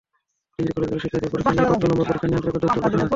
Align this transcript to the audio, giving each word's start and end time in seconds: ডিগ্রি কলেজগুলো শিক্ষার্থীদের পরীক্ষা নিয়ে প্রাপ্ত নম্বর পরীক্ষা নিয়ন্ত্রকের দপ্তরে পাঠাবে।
ডিগ্রি 0.55 0.73
কলেজগুলো 0.75 1.01
শিক্ষার্থীদের 1.03 1.33
পরীক্ষা 1.33 1.53
নিয়ে 1.55 1.67
প্রাপ্ত 1.69 1.83
নম্বর 1.91 2.03
পরীক্ষা 2.09 2.27
নিয়ন্ত্রকের 2.29 2.61
দপ্তরে 2.63 2.83
পাঠাবে। 2.83 3.09